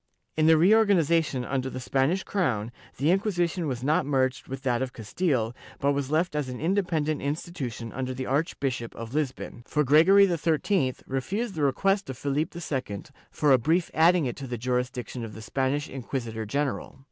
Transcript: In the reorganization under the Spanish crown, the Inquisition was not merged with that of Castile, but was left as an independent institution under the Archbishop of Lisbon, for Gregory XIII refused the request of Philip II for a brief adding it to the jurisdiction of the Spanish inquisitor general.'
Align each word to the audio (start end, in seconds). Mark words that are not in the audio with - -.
In 0.35 0.47
the 0.47 0.57
reorganization 0.57 1.45
under 1.45 1.69
the 1.69 1.79
Spanish 1.79 2.23
crown, 2.23 2.71
the 2.97 3.11
Inquisition 3.11 3.67
was 3.67 3.83
not 3.83 4.03
merged 4.03 4.47
with 4.47 4.63
that 4.63 4.81
of 4.81 4.93
Castile, 4.93 5.55
but 5.77 5.91
was 5.91 6.09
left 6.09 6.35
as 6.35 6.49
an 6.49 6.59
independent 6.59 7.21
institution 7.21 7.93
under 7.93 8.11
the 8.11 8.25
Archbishop 8.25 8.95
of 8.95 9.13
Lisbon, 9.13 9.61
for 9.67 9.83
Gregory 9.83 10.25
XIII 10.25 10.95
refused 11.05 11.53
the 11.53 11.61
request 11.61 12.09
of 12.09 12.17
Philip 12.17 12.51
II 12.55 13.03
for 13.29 13.51
a 13.51 13.59
brief 13.59 13.91
adding 13.93 14.25
it 14.25 14.35
to 14.37 14.47
the 14.47 14.57
jurisdiction 14.57 15.23
of 15.23 15.35
the 15.35 15.41
Spanish 15.43 15.87
inquisitor 15.87 16.47
general.' 16.47 16.99